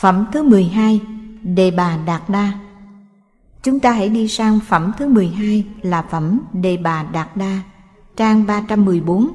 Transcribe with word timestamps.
Phẩm 0.00 0.26
thứ 0.32 0.42
12 0.42 1.00
Đề 1.42 1.70
Bà 1.70 1.98
Đạt 2.06 2.22
Đa 2.28 2.52
Chúng 3.62 3.80
ta 3.80 3.90
hãy 3.90 4.08
đi 4.08 4.28
sang 4.28 4.58
phẩm 4.68 4.92
thứ 4.98 5.08
12 5.08 5.64
là 5.82 6.02
phẩm 6.02 6.40
Đề 6.52 6.76
Bà 6.76 7.06
Đạt 7.12 7.36
Đa, 7.36 7.58
trang 8.16 8.46
314. 8.46 9.28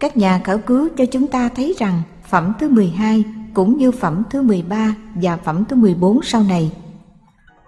Các 0.00 0.16
nhà 0.16 0.40
khảo 0.44 0.58
cứu 0.58 0.88
cho 0.96 1.04
chúng 1.06 1.26
ta 1.26 1.48
thấy 1.48 1.74
rằng 1.78 2.02
phẩm 2.28 2.52
thứ 2.58 2.68
12 2.68 3.24
cũng 3.54 3.78
như 3.78 3.92
phẩm 3.92 4.22
thứ 4.30 4.42
13 4.42 4.94
và 5.14 5.36
phẩm 5.36 5.64
thứ 5.64 5.76
14 5.76 6.22
sau 6.22 6.42
này 6.42 6.72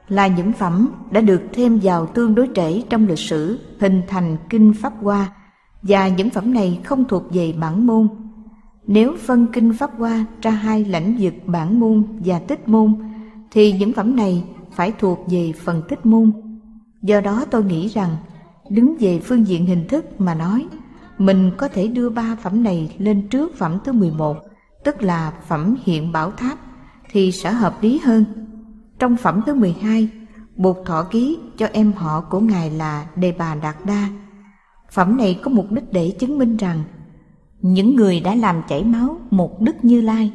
là 0.08 0.26
những 0.26 0.52
phẩm 0.52 0.88
đã 1.10 1.20
được 1.20 1.42
thêm 1.52 1.80
vào 1.82 2.06
tương 2.06 2.34
đối 2.34 2.48
trễ 2.54 2.82
trong 2.90 3.06
lịch 3.06 3.18
sử 3.18 3.58
hình 3.80 4.02
thành 4.08 4.36
kinh 4.50 4.74
Pháp 4.82 4.92
Hoa 5.02 5.32
và 5.82 6.08
những 6.08 6.30
phẩm 6.30 6.54
này 6.54 6.80
không 6.84 7.04
thuộc 7.04 7.22
về 7.34 7.54
bản 7.60 7.86
môn. 7.86 8.08
Nếu 8.86 9.16
phân 9.26 9.46
kinh 9.52 9.72
Pháp 9.72 9.90
Hoa 9.98 10.24
ra 10.42 10.50
hai 10.50 10.84
lãnh 10.84 11.16
vực 11.18 11.34
bản 11.46 11.80
môn 11.80 12.04
và 12.24 12.38
tích 12.38 12.68
môn 12.68 12.94
thì 13.50 13.72
những 13.72 13.92
phẩm 13.92 14.16
này 14.16 14.44
phải 14.72 14.92
thuộc 14.98 15.18
về 15.30 15.52
phần 15.64 15.82
tích 15.88 16.06
môn. 16.06 16.32
Do 17.02 17.20
đó 17.20 17.44
tôi 17.50 17.64
nghĩ 17.64 17.88
rằng 17.88 18.16
đứng 18.70 18.96
về 19.00 19.18
phương 19.18 19.46
diện 19.46 19.66
hình 19.66 19.88
thức 19.88 20.20
mà 20.20 20.34
nói 20.34 20.66
mình 21.18 21.50
có 21.56 21.68
thể 21.68 21.88
đưa 21.88 22.10
ba 22.10 22.36
phẩm 22.42 22.62
này 22.62 22.96
lên 22.98 23.28
trước 23.28 23.58
phẩm 23.58 23.78
thứ 23.84 23.92
11 23.92 24.36
tức 24.84 25.02
là 25.02 25.32
phẩm 25.48 25.76
hiện 25.84 26.12
bảo 26.12 26.30
tháp 26.30 26.58
thì 27.10 27.32
sẽ 27.32 27.52
hợp 27.52 27.82
lý 27.82 27.98
hơn. 27.98 28.24
Trong 28.98 29.16
phẩm 29.16 29.40
thứ 29.46 29.54
12, 29.54 30.08
Bụt 30.56 30.76
thọ 30.86 31.02
ký 31.02 31.38
cho 31.56 31.68
em 31.72 31.92
họ 31.92 32.20
của 32.20 32.40
Ngài 32.40 32.70
là 32.70 33.06
Đề 33.16 33.32
Bà 33.38 33.54
Đạt 33.54 33.76
Đa. 33.84 34.08
Phẩm 34.90 35.16
này 35.16 35.40
có 35.42 35.50
mục 35.50 35.66
đích 35.70 35.92
để 35.92 36.10
chứng 36.18 36.38
minh 36.38 36.56
rằng 36.56 36.82
những 37.62 37.96
người 37.96 38.20
đã 38.20 38.34
làm 38.34 38.62
chảy 38.68 38.84
máu 38.84 39.16
một 39.30 39.60
đức 39.60 39.84
như 39.84 40.00
lai, 40.00 40.32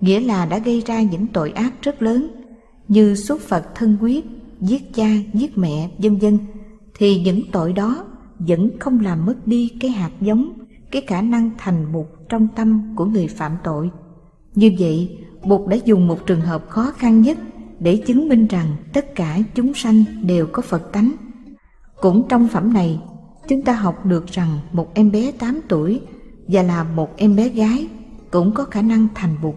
nghĩa 0.00 0.20
là 0.20 0.46
đã 0.46 0.58
gây 0.58 0.82
ra 0.86 1.02
những 1.02 1.26
tội 1.26 1.50
ác 1.50 1.72
rất 1.82 2.02
lớn 2.02 2.30
như 2.88 3.14
xuất 3.14 3.40
Phật 3.40 3.74
thân 3.74 3.96
quyết, 4.00 4.24
giết 4.60 4.94
cha, 4.94 5.08
giết 5.32 5.58
mẹ, 5.58 5.90
vân 5.98 6.16
vân 6.16 6.38
thì 6.98 7.20
những 7.20 7.40
tội 7.52 7.72
đó 7.72 8.04
vẫn 8.38 8.70
không 8.78 9.00
làm 9.00 9.26
mất 9.26 9.46
đi 9.46 9.70
cái 9.80 9.90
hạt 9.90 10.10
giống, 10.20 10.52
cái 10.90 11.02
khả 11.06 11.22
năng 11.22 11.50
thành 11.58 11.92
mục 11.92 12.06
trong 12.28 12.48
tâm 12.56 12.94
của 12.96 13.04
người 13.04 13.26
phạm 13.26 13.52
tội. 13.64 13.90
Như 14.54 14.72
vậy, 14.78 15.18
Bụt 15.44 15.68
đã 15.68 15.76
dùng 15.84 16.08
một 16.08 16.26
trường 16.26 16.40
hợp 16.40 16.68
khó 16.68 16.92
khăn 16.96 17.22
nhất 17.22 17.38
để 17.80 17.96
chứng 17.96 18.28
minh 18.28 18.46
rằng 18.46 18.76
tất 18.92 19.14
cả 19.14 19.38
chúng 19.54 19.74
sanh 19.74 20.04
đều 20.22 20.46
có 20.46 20.62
Phật 20.62 20.92
tánh. 20.92 21.12
Cũng 22.00 22.28
trong 22.28 22.48
phẩm 22.48 22.72
này, 22.72 23.00
chúng 23.48 23.62
ta 23.62 23.72
học 23.72 24.06
được 24.06 24.26
rằng 24.26 24.58
một 24.72 24.94
em 24.94 25.12
bé 25.12 25.32
8 25.32 25.60
tuổi 25.68 26.00
và 26.48 26.62
là 26.62 26.84
một 26.84 27.16
em 27.16 27.36
bé 27.36 27.48
gái 27.48 27.88
cũng 28.30 28.52
có 28.52 28.64
khả 28.64 28.82
năng 28.82 29.08
thành 29.14 29.36
Bụt. 29.42 29.54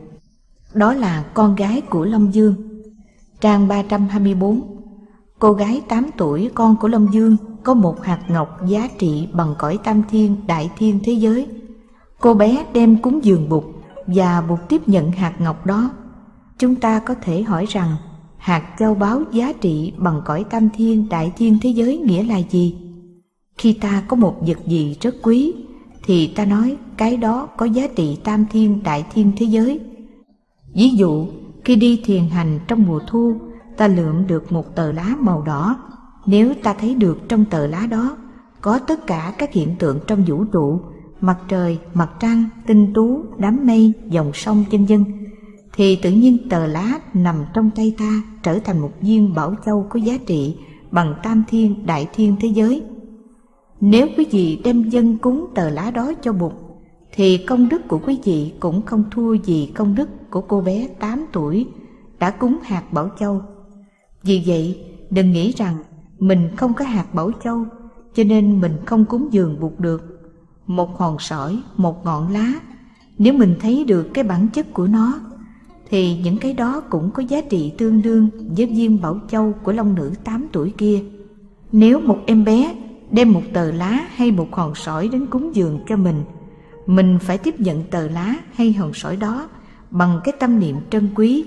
Đó 0.74 0.94
là 0.94 1.24
con 1.34 1.56
gái 1.56 1.82
của 1.82 2.06
Long 2.06 2.34
Dương. 2.34 2.56
Trang 3.42 3.68
324 3.68 4.62
Cô 5.40 5.54
gái 5.54 5.82
8 5.88 6.10
tuổi, 6.18 6.52
con 6.54 6.76
của 6.82 6.88
Long 6.88 7.14
Dương, 7.14 7.38
có 7.64 7.74
một 7.74 8.04
hạt 8.04 8.20
ngọc 8.28 8.68
giá 8.68 8.88
trị 9.00 9.28
bằng 9.34 9.56
cõi 9.58 9.80
tam 9.84 10.04
thiên, 10.10 10.36
đại 10.48 10.72
thiên 10.78 11.00
thế 11.04 11.14
giới. 11.14 11.48
Cô 12.20 12.34
bé 12.34 12.66
đem 12.74 13.02
cúng 13.02 13.24
dường 13.24 13.50
Bụt 13.50 13.64
và 14.08 14.42
Bụt 14.42 14.60
tiếp 14.70 14.82
nhận 14.88 15.12
hạt 15.12 15.42
ngọc 15.42 15.66
đó. 15.66 15.92
Chúng 16.58 16.76
ta 16.76 17.00
có 17.00 17.16
thể 17.22 17.42
hỏi 17.42 17.66
rằng, 17.70 17.96
hạt 18.38 18.76
châu 18.80 18.96
báu 18.96 19.22
giá 19.32 19.54
trị 19.62 19.94
bằng 19.98 20.22
cõi 20.26 20.46
tam 20.50 20.70
thiên, 20.70 21.10
đại 21.10 21.32
thiên 21.38 21.58
thế 21.62 21.70
giới 21.70 21.98
nghĩa 21.98 22.24
là 22.24 22.38
gì? 22.50 22.76
Khi 23.58 23.74
ta 23.74 24.04
có 24.08 24.16
một 24.16 24.36
vật 24.48 24.58
gì 24.68 24.98
rất 25.02 25.16
quý 25.24 25.54
thì 26.04 26.28
ta 26.28 26.46
nói 26.46 26.78
cái 26.98 27.18
đó 27.18 27.48
có 27.58 27.66
giá 27.66 27.88
trị 27.96 28.18
tam 28.24 28.46
thiên 28.52 28.84
đại 28.84 29.06
thiên 29.14 29.32
thế 29.38 29.46
giới. 29.46 29.80
Ví 30.76 30.90
dụ, 30.90 31.28
khi 31.66 31.76
đi 31.76 32.02
thiền 32.06 32.30
hành 32.30 32.60
trong 32.68 32.86
mùa 32.86 33.00
thu, 33.08 33.34
ta 33.78 33.88
lượm 33.88 34.28
được 34.28 34.52
một 34.52 34.76
tờ 34.76 34.92
lá 34.92 35.16
màu 35.20 35.42
đỏ. 35.42 35.78
Nếu 36.26 36.54
ta 36.64 36.74
thấy 36.74 36.96
được 36.96 37.30
trong 37.30 37.46
tờ 37.46 37.68
lá 37.68 37.86
đó 37.86 38.18
có 38.62 38.80
tất 38.80 39.08
cả 39.08 39.34
các 39.38 39.54
hiện 39.54 39.76
tượng 39.80 40.00
trong 40.08 40.24
vũ 40.28 40.44
trụ, 40.44 40.82
mặt 41.22 41.38
trời, 41.48 41.80
mặt 41.94 42.10
trăng, 42.20 42.44
tinh 42.68 42.94
tú, 42.94 43.24
đám 43.38 43.60
mây, 43.66 43.94
dòng 44.10 44.32
sông 44.34 44.66
chân 44.72 44.86
dân, 44.86 45.06
thì 45.74 45.96
tự 45.96 46.12
nhiên 46.12 46.50
tờ 46.50 46.68
lá 46.68 47.00
nằm 47.14 47.36
trong 47.54 47.70
tay 47.76 47.96
ta 47.98 48.22
trở 48.44 48.60
thành 48.60 48.80
một 48.80 48.92
viên 49.02 49.34
bảo 49.34 49.56
châu 49.66 49.86
có 49.90 50.00
giá 50.00 50.18
trị 50.26 50.56
bằng 50.92 51.16
tam 51.24 51.44
thiên 51.50 51.86
đại 51.86 52.08
thiên 52.14 52.36
thế 52.40 52.48
giới. 52.48 52.84
Nếu 53.82 54.08
quý 54.18 54.26
vị 54.32 54.62
đem 54.64 54.90
dân 54.90 55.18
cúng 55.18 55.48
tờ 55.56 55.70
lá 55.70 55.92
đó 55.92 56.12
cho 56.22 56.34
Bụt, 56.34 56.54
thì 57.12 57.38
công 57.38 57.70
đức 57.70 57.88
của 57.88 58.00
quý 58.06 58.20
vị 58.24 58.54
cũng 58.60 58.82
không 58.82 59.04
thua 59.12 59.34
gì 59.34 59.72
công 59.76 59.96
đức 59.96 60.10
của 60.30 60.42
cô 60.42 60.62
bé 60.62 60.88
8 61.00 61.26
tuổi 61.32 61.68
đã 62.20 62.32
cúng 62.32 62.58
hạt 62.64 62.94
bảo 62.94 63.10
châu. 63.20 63.42
Vì 64.24 64.44
vậy, 64.46 64.82
đừng 65.10 65.32
nghĩ 65.32 65.52
rằng 65.52 65.76
mình 66.20 66.50
không 66.56 66.74
có 66.74 66.86
hạt 66.86 67.14
bảo 67.14 67.32
châu, 67.44 67.66
cho 68.14 68.24
nên 68.24 68.62
mình 68.62 68.74
không 68.86 69.06
cúng 69.06 69.28
dường 69.32 69.60
Bụt 69.60 69.80
được. 69.80 70.20
Một 70.68 70.98
hòn 70.98 71.20
sỏi, 71.20 71.62
một 71.78 72.06
ngọn 72.06 72.34
lá, 72.34 72.54
nếu 73.18 73.34
mình 73.34 73.56
thấy 73.60 73.84
được 73.84 74.08
cái 74.14 74.24
bản 74.24 74.48
chất 74.54 74.74
của 74.74 74.88
nó 74.88 75.20
thì 75.90 76.18
những 76.24 76.38
cái 76.38 76.54
đó 76.54 76.82
cũng 76.90 77.12
có 77.12 77.24
giá 77.24 77.42
trị 77.42 77.74
tương 77.78 78.02
đương 78.02 78.30
với 78.58 78.66
viên 78.66 79.02
bảo 79.02 79.20
châu 79.28 79.54
của 79.64 79.72
long 79.72 79.96
nữ 79.96 80.12
8 80.24 80.48
tuổi 80.52 80.74
kia. 80.78 81.04
Nếu 81.72 82.00
một 82.00 82.18
em 82.26 82.44
bé 82.44 82.76
đem 83.12 83.34
một 83.34 83.42
tờ 83.54 83.72
lá 83.72 84.08
hay 84.16 84.32
một 84.32 84.48
hòn 84.56 84.76
sỏi 84.76 85.08
đến 85.08 85.26
cúng 85.26 85.56
dường 85.56 85.80
cho 85.88 85.98
mình, 85.98 86.24
mình 86.86 87.20
phải 87.22 87.38
tiếp 87.38 87.60
nhận 87.60 87.84
tờ 87.84 88.08
lá 88.08 88.36
hay 88.54 88.74
hòn 88.74 88.94
sỏi 88.94 89.16
đó 89.16 89.50
bằng 89.92 90.20
cái 90.24 90.34
tâm 90.40 90.60
niệm 90.60 90.76
trân 90.90 91.10
quý. 91.16 91.46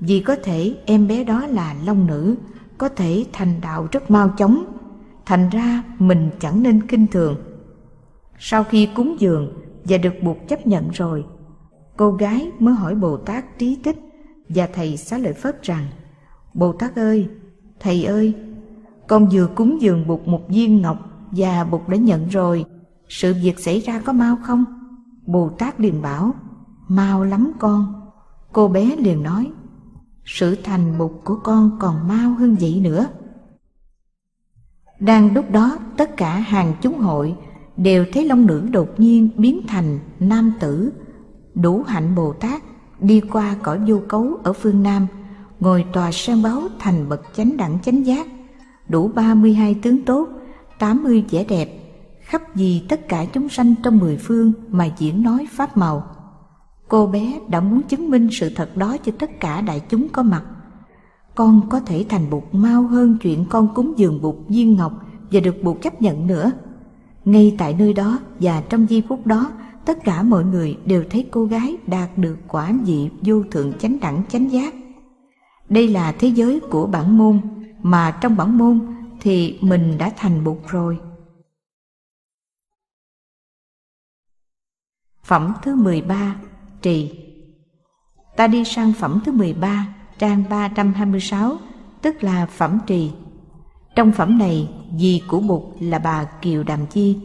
Vì 0.00 0.20
có 0.20 0.36
thể 0.44 0.74
em 0.86 1.08
bé 1.08 1.24
đó 1.24 1.46
là 1.46 1.74
long 1.84 2.06
nữ, 2.06 2.36
có 2.78 2.88
thể 2.88 3.24
thành 3.32 3.60
đạo 3.60 3.88
rất 3.92 4.10
mau 4.10 4.28
chóng, 4.28 4.64
thành 5.26 5.48
ra 5.48 5.82
mình 5.98 6.30
chẳng 6.38 6.62
nên 6.62 6.86
kinh 6.86 7.06
thường. 7.06 7.36
Sau 8.38 8.64
khi 8.64 8.88
cúng 8.94 9.16
dường 9.18 9.52
và 9.84 9.96
được 9.96 10.14
buộc 10.22 10.48
chấp 10.48 10.66
nhận 10.66 10.90
rồi, 10.90 11.24
Cô 11.96 12.12
gái 12.12 12.50
mới 12.58 12.74
hỏi 12.74 12.94
Bồ 12.94 13.16
Tát 13.16 13.58
trí 13.58 13.76
tích 13.84 13.98
và 14.48 14.66
thầy 14.66 14.96
xá 14.96 15.18
lợi 15.18 15.32
Phất 15.32 15.62
rằng 15.62 15.86
Bồ 16.54 16.72
Tát 16.72 16.96
ơi, 16.96 17.28
thầy 17.80 18.04
ơi, 18.04 18.34
con 19.08 19.28
vừa 19.32 19.46
cúng 19.46 19.80
dường 19.80 20.06
Bụt 20.06 20.20
một 20.26 20.40
viên 20.48 20.82
ngọc 20.82 20.98
và 21.30 21.64
Bụt 21.64 21.88
đã 21.88 21.96
nhận 21.96 22.28
rồi, 22.28 22.64
sự 23.08 23.34
việc 23.42 23.58
xảy 23.58 23.80
ra 23.80 24.00
có 24.00 24.12
mau 24.12 24.36
không? 24.42 24.64
Bồ 25.26 25.48
Tát 25.58 25.80
liền 25.80 26.02
bảo, 26.02 26.34
mau 26.88 27.24
lắm 27.24 27.52
con. 27.58 28.10
Cô 28.52 28.68
bé 28.68 28.96
liền 28.96 29.22
nói, 29.22 29.50
sự 30.24 30.56
thành 30.64 30.98
Bụt 30.98 31.12
của 31.24 31.36
con 31.44 31.70
còn 31.80 32.08
mau 32.08 32.30
hơn 32.30 32.56
vậy 32.60 32.80
nữa. 32.82 33.06
Đang 35.00 35.34
lúc 35.34 35.50
đó 35.50 35.78
tất 35.96 36.16
cả 36.16 36.38
hàng 36.38 36.74
chúng 36.82 36.98
hội 36.98 37.36
đều 37.76 38.04
thấy 38.12 38.24
long 38.24 38.46
nữ 38.46 38.68
đột 38.72 38.88
nhiên 39.00 39.28
biến 39.36 39.60
thành 39.68 39.98
nam 40.20 40.52
tử 40.60 40.92
đủ 41.54 41.82
hạnh 41.86 42.14
Bồ 42.14 42.32
Tát 42.32 42.62
đi 43.00 43.20
qua 43.20 43.56
cõi 43.62 43.80
vô 43.86 44.00
cấu 44.08 44.38
ở 44.44 44.52
phương 44.52 44.82
Nam, 44.82 45.06
ngồi 45.60 45.84
tòa 45.92 46.12
sen 46.12 46.42
báo 46.42 46.62
thành 46.78 47.08
bậc 47.08 47.22
chánh 47.34 47.56
đẳng 47.56 47.78
chánh 47.82 48.06
giác, 48.06 48.26
đủ 48.88 49.10
ba 49.14 49.34
mươi 49.34 49.54
hai 49.54 49.74
tướng 49.74 50.04
tốt, 50.04 50.28
tám 50.78 51.02
mươi 51.02 51.24
vẻ 51.30 51.44
đẹp, 51.44 51.68
khắp 52.20 52.42
vì 52.54 52.82
tất 52.88 53.08
cả 53.08 53.24
chúng 53.32 53.48
sanh 53.48 53.74
trong 53.82 53.98
mười 53.98 54.16
phương 54.16 54.52
mà 54.68 54.88
diễn 54.98 55.22
nói 55.22 55.46
pháp 55.50 55.76
màu. 55.76 56.06
Cô 56.88 57.06
bé 57.06 57.40
đã 57.48 57.60
muốn 57.60 57.82
chứng 57.82 58.10
minh 58.10 58.28
sự 58.32 58.50
thật 58.54 58.76
đó 58.76 58.96
cho 59.04 59.12
tất 59.18 59.40
cả 59.40 59.60
đại 59.60 59.80
chúng 59.88 60.08
có 60.08 60.22
mặt. 60.22 60.42
Con 61.34 61.68
có 61.68 61.80
thể 61.80 62.04
thành 62.08 62.30
bụt 62.30 62.42
mau 62.52 62.82
hơn 62.82 63.18
chuyện 63.22 63.44
con 63.50 63.74
cúng 63.74 63.92
dường 63.96 64.22
bụt 64.22 64.34
viên 64.48 64.76
ngọc 64.76 64.92
và 65.32 65.40
được 65.40 65.56
bụt 65.62 65.76
chấp 65.82 66.02
nhận 66.02 66.26
nữa. 66.26 66.50
Ngay 67.24 67.54
tại 67.58 67.76
nơi 67.78 67.92
đó 67.92 68.18
và 68.40 68.62
trong 68.68 68.90
giây 68.90 69.02
phút 69.08 69.26
đó 69.26 69.50
tất 69.84 70.04
cả 70.04 70.22
mọi 70.22 70.44
người 70.44 70.76
đều 70.84 71.04
thấy 71.10 71.26
cô 71.30 71.44
gái 71.44 71.76
đạt 71.86 72.18
được 72.18 72.36
quả 72.48 72.72
vị 72.84 73.10
vô 73.22 73.42
thượng 73.50 73.72
chánh 73.72 74.00
đẳng 74.00 74.22
chánh 74.28 74.52
giác. 74.52 74.74
Đây 75.68 75.88
là 75.88 76.12
thế 76.12 76.28
giới 76.28 76.60
của 76.60 76.86
bản 76.86 77.18
môn, 77.18 77.40
mà 77.86 78.18
trong 78.20 78.36
bản 78.36 78.58
môn 78.58 78.96
thì 79.20 79.58
mình 79.60 79.98
đã 79.98 80.12
thành 80.16 80.44
bụt 80.44 80.58
rồi. 80.68 80.98
Phẩm 85.24 85.52
thứ 85.62 85.74
13 85.74 86.36
Trì 86.82 87.26
Ta 88.36 88.46
đi 88.46 88.64
sang 88.64 88.92
phẩm 88.92 89.20
thứ 89.24 89.32
13 89.32 89.86
trang 90.18 90.44
326 90.50 91.56
tức 92.02 92.24
là 92.24 92.46
phẩm 92.46 92.78
trì. 92.86 93.10
Trong 93.96 94.12
phẩm 94.12 94.38
này, 94.38 94.68
dì 94.98 95.22
của 95.28 95.40
Bụt 95.40 95.62
là 95.80 95.98
bà 95.98 96.24
Kiều 96.24 96.62
Đàm 96.62 96.86
Chi 96.86 97.18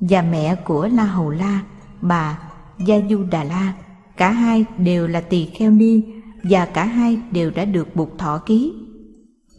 và 0.00 0.22
mẹ 0.22 0.54
của 0.54 0.88
La 0.92 1.04
Hầu 1.04 1.30
La 1.30 1.60
bà 2.00 2.38
Gia 2.86 2.96
Du 3.10 3.24
Đà 3.30 3.44
La, 3.44 3.74
cả 4.16 4.30
hai 4.30 4.64
đều 4.78 5.06
là 5.06 5.20
tỳ 5.20 5.46
kheo 5.46 5.70
ni 5.70 6.02
và 6.42 6.66
cả 6.66 6.84
hai 6.84 7.18
đều 7.30 7.50
đã 7.50 7.64
được 7.64 7.96
bụt 7.96 8.08
thọ 8.18 8.38
ký. 8.38 8.83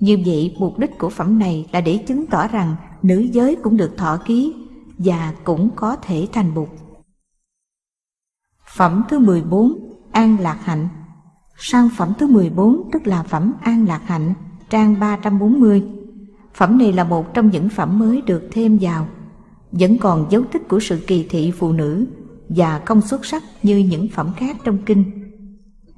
Như 0.05 0.17
vậy, 0.25 0.55
mục 0.59 0.79
đích 0.79 0.97
của 0.97 1.09
phẩm 1.09 1.39
này 1.39 1.67
là 1.71 1.81
để 1.81 1.97
chứng 1.97 2.25
tỏ 2.25 2.47
rằng 2.47 2.75
nữ 3.03 3.19
giới 3.19 3.55
cũng 3.55 3.77
được 3.77 3.97
thọ 3.97 4.17
ký 4.25 4.53
và 4.97 5.33
cũng 5.43 5.69
có 5.75 5.95
thể 5.95 6.27
thành 6.33 6.53
bụt 6.55 6.69
Phẩm 8.75 9.03
thứ 9.09 9.19
14 9.19 9.73
An 10.11 10.37
Lạc 10.39 10.59
Hạnh 10.63 10.87
Sang 11.57 11.89
phẩm 11.97 12.13
thứ 12.19 12.27
14 12.27 12.89
tức 12.91 13.07
là 13.07 13.23
phẩm 13.23 13.53
An 13.61 13.87
Lạc 13.87 14.01
Hạnh, 14.05 14.33
trang 14.69 14.99
340. 14.99 15.83
Phẩm 16.53 16.77
này 16.77 16.93
là 16.93 17.03
một 17.03 17.33
trong 17.33 17.49
những 17.49 17.69
phẩm 17.69 17.99
mới 17.99 18.21
được 18.21 18.49
thêm 18.51 18.77
vào, 18.81 19.07
vẫn 19.71 19.97
còn 19.97 20.27
dấu 20.29 20.43
tích 20.51 20.67
của 20.67 20.79
sự 20.79 21.03
kỳ 21.07 21.27
thị 21.29 21.51
phụ 21.51 21.71
nữ 21.71 22.05
và 22.49 22.81
không 22.85 23.01
xuất 23.01 23.25
sắc 23.25 23.43
như 23.63 23.77
những 23.77 24.07
phẩm 24.13 24.31
khác 24.37 24.57
trong 24.63 24.77
kinh. 24.85 25.03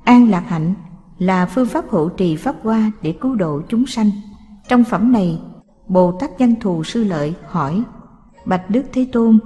An 0.03 0.29
Lạc 0.29 0.43
Hạnh 0.47 0.73
là 1.19 1.45
phương 1.45 1.67
pháp 1.67 1.89
hộ 1.89 2.09
trì 2.09 2.35
pháp 2.35 2.55
hoa 2.63 2.91
để 3.01 3.11
cứu 3.21 3.35
độ 3.35 3.61
chúng 3.69 3.85
sanh. 3.85 4.11
Trong 4.67 4.83
phẩm 4.83 5.11
này, 5.11 5.39
Bồ 5.87 6.11
Tát 6.11 6.39
Văn 6.39 6.55
Thù 6.61 6.83
Sư 6.83 7.03
Lợi 7.03 7.33
hỏi 7.47 7.83
Bạch 8.45 8.69
Đức 8.69 8.83
Thế 8.93 9.07
Tôn, 9.11 9.39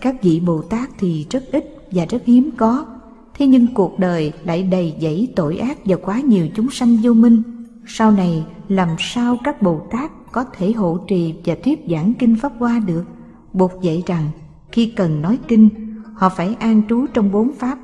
các 0.00 0.22
vị 0.22 0.40
Bồ 0.40 0.62
Tát 0.62 0.90
thì 0.98 1.26
rất 1.30 1.44
ít 1.52 1.88
và 1.90 2.04
rất 2.04 2.22
hiếm 2.24 2.50
có. 2.56 2.86
Thế 3.34 3.46
nhưng 3.46 3.66
cuộc 3.74 3.98
đời 3.98 4.32
lại 4.44 4.62
đầy 4.62 4.94
dẫy 5.00 5.32
tội 5.36 5.56
ác 5.56 5.78
và 5.84 5.96
quá 5.96 6.20
nhiều 6.20 6.48
chúng 6.54 6.70
sanh 6.70 6.96
vô 7.02 7.12
minh. 7.12 7.42
Sau 7.86 8.10
này 8.10 8.46
làm 8.68 8.88
sao 8.98 9.38
các 9.44 9.62
Bồ 9.62 9.80
Tát 9.90 10.10
có 10.32 10.44
thể 10.44 10.72
hộ 10.72 10.98
trì 11.08 11.34
và 11.44 11.54
thuyết 11.64 11.84
giảng 11.90 12.14
kinh 12.14 12.36
Pháp 12.36 12.52
Hoa 12.58 12.78
được? 12.86 13.04
Bột 13.52 13.70
dạy 13.82 14.02
rằng 14.06 14.30
khi 14.72 14.86
cần 14.86 15.22
nói 15.22 15.38
kinh 15.48 15.68
họ 16.14 16.28
phải 16.28 16.56
an 16.60 16.82
trú 16.88 17.06
trong 17.14 17.32
bốn 17.32 17.52
Pháp. 17.52 17.78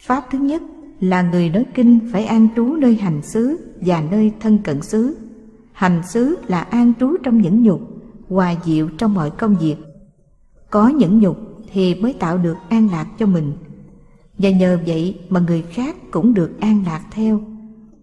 Pháp 0.00 0.24
thứ 0.30 0.38
nhất 0.38 0.62
là 1.00 1.22
người 1.22 1.48
nói 1.48 1.64
kinh 1.74 1.98
phải 2.12 2.24
an 2.24 2.48
trú 2.56 2.64
nơi 2.64 2.94
hành 2.94 3.22
xứ 3.22 3.56
và 3.80 4.02
nơi 4.10 4.32
thân 4.40 4.58
cận 4.58 4.82
xứ. 4.82 5.16
Hành 5.72 6.02
xứ 6.08 6.36
là 6.46 6.60
an 6.60 6.92
trú 7.00 7.16
trong 7.22 7.40
những 7.40 7.62
nhục, 7.62 7.80
hòa 8.28 8.54
diệu 8.64 8.88
trong 8.98 9.14
mọi 9.14 9.30
công 9.30 9.56
việc. 9.56 9.76
Có 10.70 10.88
những 10.88 11.18
nhục 11.18 11.36
thì 11.72 11.94
mới 11.94 12.12
tạo 12.12 12.38
được 12.38 12.56
an 12.68 12.88
lạc 12.92 13.06
cho 13.18 13.26
mình. 13.26 13.52
Và 14.38 14.50
nhờ 14.50 14.78
vậy 14.86 15.20
mà 15.28 15.40
người 15.40 15.62
khác 15.62 15.96
cũng 16.10 16.34
được 16.34 16.60
an 16.60 16.84
lạc 16.86 17.02
theo. 17.10 17.40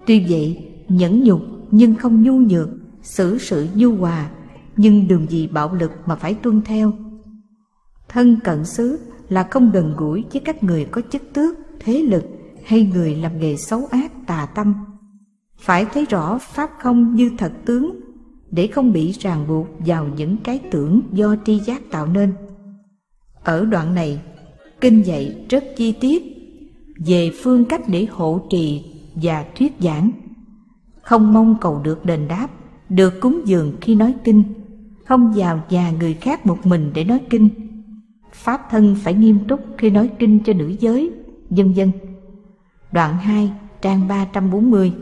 Tuy 0.06 0.26
vậy, 0.30 0.72
nhẫn 0.90 1.24
nhục 1.24 1.42
nhưng 1.72 1.96
không 1.96 2.24
nhu 2.24 2.34
nhược, 2.34 2.70
xử 3.04 3.38
sự 3.38 3.68
nhu 3.76 3.96
hòa, 3.96 4.30
nhưng 4.78 5.08
đừng 5.08 5.26
vì 5.30 5.48
bạo 5.48 5.74
lực 5.74 5.92
mà 6.06 6.16
phải 6.16 6.34
tuân 6.34 6.62
theo. 6.62 6.94
Thân 8.10 8.40
cận 8.44 8.66
xứ 8.66 9.00
là 9.30 9.48
không 9.52 9.72
gần 9.72 9.94
gũi 9.98 10.24
với 10.34 10.42
các 10.46 10.64
người 10.64 10.86
có 10.86 11.02
chức 11.12 11.22
tước, 11.34 11.56
thế 11.80 12.02
lực 12.02 12.24
hay 12.66 12.90
người 12.94 13.16
làm 13.16 13.40
nghề 13.40 13.58
xấu 13.58 13.86
ác 13.92 14.12
tà 14.28 14.46
tâm. 14.56 14.74
Phải 15.58 15.86
thấy 15.94 16.06
rõ 16.06 16.38
pháp 16.38 16.70
không 16.80 17.16
như 17.16 17.32
thật 17.38 17.52
tướng, 17.66 18.00
để 18.52 18.68
không 18.68 18.94
bị 18.94 19.12
ràng 19.12 19.48
buộc 19.48 19.68
vào 19.80 20.08
những 20.16 20.38
cái 20.38 20.60
tưởng 20.72 21.02
do 21.12 21.36
tri 21.46 21.60
giác 21.60 21.82
tạo 21.92 22.08
nên. 22.08 22.34
Ở 23.44 23.66
đoạn 23.66 23.96
này, 23.96 24.22
kinh 24.82 25.06
dạy 25.06 25.46
rất 25.50 25.64
chi 25.78 25.92
tiết 25.92 26.24
về 27.06 27.32
phương 27.44 27.66
cách 27.66 27.82
để 27.88 28.08
hộ 28.12 28.42
trì 28.50 28.84
và 29.16 29.46
thuyết 29.56 29.74
giảng. 29.80 30.12
Không 31.02 31.34
mong 31.34 31.58
cầu 31.62 31.82
được 31.84 32.06
đền 32.06 32.28
đáp, 32.28 32.48
được 32.90 33.22
cúng 33.22 33.42
dường 33.46 33.74
khi 33.82 33.96
nói 33.96 34.16
kinh, 34.24 34.44
không 35.06 35.34
vào 35.36 35.62
nhà 35.70 35.92
người 36.00 36.14
khác 36.14 36.46
một 36.46 36.66
mình 36.66 36.92
để 36.94 37.04
nói 37.04 37.20
kinh. 37.30 37.50
Pháp 38.34 38.62
thân 38.70 38.96
phải 39.04 39.14
nghiêm 39.14 39.40
túc 39.48 39.60
khi 39.78 39.90
nói 39.90 40.10
kinh 40.20 40.40
cho 40.44 40.54
nữ 40.54 40.76
giới, 40.80 41.12
vân 41.50 41.74
vân 41.74 41.92
đoạn 42.92 43.18
2 43.18 43.52
trang 43.82 44.08
340 44.08 44.94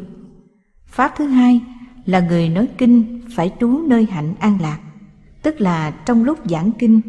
Pháp 0.88 1.12
thứ 1.18 1.28
hai 1.28 1.62
là 2.06 2.20
người 2.20 2.50
nói 2.50 2.68
kinh 2.78 3.22
phải 3.36 3.54
trú 3.60 3.82
nơi 3.88 4.08
hạnh 4.12 4.34
an 4.40 4.58
lạc, 4.62 4.80
tức 5.42 5.62
là 5.62 5.92
trong 5.92 6.24
lúc 6.24 6.40
giảng 6.46 6.72
kinh 6.80 7.02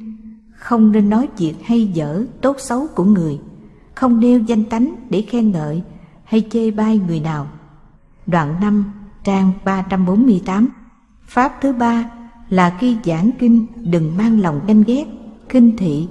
không 0.55 0.93
nên 0.93 1.11
nói 1.11 1.29
chuyện 1.39 1.55
hay 1.65 1.87
dở 1.87 2.25
tốt 2.43 2.57
xấu 2.59 2.87
của 2.95 3.05
người, 3.05 3.39
không 3.95 4.21
nêu 4.21 4.41
danh 4.41 4.65
tánh 4.65 4.95
để 5.11 5.23
khen 5.23 5.51
ngợi 5.51 5.83
hay 6.25 6.47
chê 6.51 6.71
bai 6.71 7.01
người 7.07 7.21
nào. 7.21 7.47
Đoạn 8.27 8.55
5 8.61 8.93
trang 9.25 9.53
348 9.65 10.69
Pháp 11.27 11.53
thứ 11.61 11.73
ba 11.73 12.11
là 12.49 12.77
khi 12.81 12.97
giảng 13.05 13.31
kinh 13.39 13.67
đừng 13.77 14.17
mang 14.17 14.41
lòng 14.41 14.61
ganh 14.67 14.83
ghét, 14.83 15.05
khinh 15.49 15.77
thị. 15.77 16.09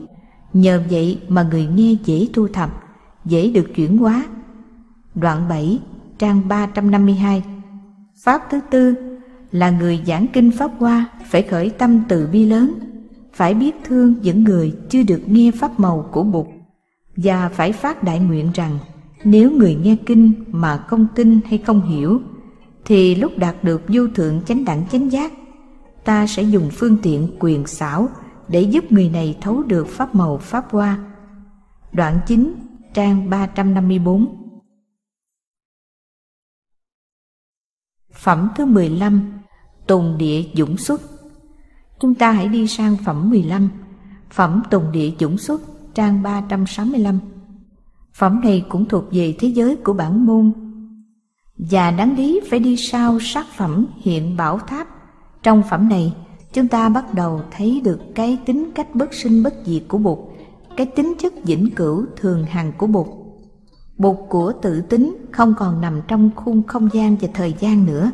Nhờ 0.54 0.83
vậy 0.89 1.21
mà 1.27 1.44
người 1.44 1.66
nghe 1.66 1.95
dễ 2.06 2.27
thu 2.33 2.48
thập, 2.48 2.83
dễ 3.25 3.51
được 3.51 3.68
chuyển 3.75 3.98
hóa. 3.98 4.25
Đoạn 5.15 5.50
7 5.50 5.79
trang 6.17 6.47
352 6.47 7.44
Pháp 8.23 8.41
thứ 8.50 8.59
tư 8.69 8.95
là 9.51 9.69
người 9.69 10.03
giảng 10.07 10.27
kinh 10.33 10.51
Pháp 10.51 10.71
Hoa 10.79 11.09
phải 11.29 11.41
khởi 11.41 11.69
tâm 11.69 12.03
từ 12.07 12.27
bi 12.31 12.45
lớn, 12.45 12.73
phải 13.33 13.53
biết 13.53 13.75
thương 13.83 14.15
những 14.21 14.44
người 14.44 14.75
chưa 14.89 15.03
được 15.03 15.21
nghe 15.25 15.51
Pháp 15.51 15.79
màu 15.79 16.09
của 16.11 16.23
Bụt 16.23 16.47
và 17.17 17.50
phải 17.50 17.71
phát 17.71 18.03
đại 18.03 18.19
nguyện 18.19 18.51
rằng 18.53 18.79
nếu 19.23 19.51
người 19.51 19.75
nghe 19.75 19.95
kinh 20.06 20.33
mà 20.47 20.77
không 20.77 21.07
tin 21.15 21.39
hay 21.45 21.57
không 21.57 21.81
hiểu 21.81 22.21
thì 22.85 23.15
lúc 23.15 23.31
đạt 23.38 23.63
được 23.63 23.81
vô 23.88 24.07
thượng 24.15 24.41
chánh 24.45 24.65
đẳng 24.65 24.83
chánh 24.91 25.11
giác 25.11 25.31
ta 26.06 26.27
sẽ 26.27 26.44
dùng 26.44 26.69
phương 26.71 26.97
tiện 27.03 27.27
quyền 27.39 27.67
xảo 27.67 28.09
để 28.47 28.61
giúp 28.61 28.91
người 28.91 29.09
này 29.09 29.38
thấu 29.41 29.63
được 29.63 29.88
pháp 29.88 30.15
màu 30.15 30.38
pháp 30.38 30.71
hoa. 30.71 30.97
Đoạn 31.91 32.19
9, 32.27 32.53
trang 32.94 33.29
354 33.29 34.49
Phẩm 38.19 38.50
thứ 38.56 38.66
15 38.66 39.39
Tùng 39.88 40.18
địa 40.18 40.44
dũng 40.54 40.77
xuất. 40.77 41.01
Chúng 42.00 42.16
ta 42.16 42.31
hãy 42.31 42.48
đi 42.48 42.68
sang 42.68 42.98
phẩm 43.06 43.30
15 43.30 43.69
Phẩm 44.31 44.62
Tùng 44.69 44.92
địa 44.92 45.12
dũng 45.19 45.38
xuất, 45.38 45.62
trang 45.94 46.24
365 46.24 47.19
Phẩm 48.13 48.42
này 48.44 48.66
cũng 48.69 48.86
thuộc 48.86 49.04
về 49.12 49.36
thế 49.39 49.48
giới 49.48 49.75
của 49.75 49.94
bản 49.94 50.25
môn. 50.25 50.51
Và 51.57 51.92
đáng 51.92 52.18
lý 52.18 52.39
phải 52.50 52.60
đi 52.60 52.77
sau 52.77 53.19
sát 53.19 53.45
phẩm 53.57 53.86
hiện 54.01 54.38
bảo 54.38 54.60
tháp. 54.60 54.88
Trong 55.44 55.63
phẩm 55.69 55.89
này, 55.89 56.13
chúng 56.54 56.68
ta 56.68 56.89
bắt 56.89 57.13
đầu 57.13 57.42
thấy 57.51 57.81
được 57.83 58.00
cái 58.16 58.38
tính 58.45 58.71
cách 58.75 58.95
bất 58.95 59.13
sinh 59.13 59.44
bất 59.44 59.54
diệt 59.66 59.83
của 59.88 59.98
Bụt, 59.98 60.19
Cái 60.77 60.86
tính 60.86 61.13
chất 61.19 61.33
vĩnh 61.44 61.69
cửu 61.75 62.06
thường 62.16 62.45
hằng 62.45 62.71
của 62.77 62.88
Bụt. 62.88 63.07
Bụt 64.00 64.18
của 64.30 64.54
tự 64.62 64.81
tính 64.81 65.16
không 65.31 65.54
còn 65.57 65.81
nằm 65.81 66.01
trong 66.07 66.30
khung 66.36 66.63
không 66.63 66.90
gian 66.94 67.16
và 67.22 67.28
thời 67.34 67.54
gian 67.60 67.86
nữa. 67.86 68.12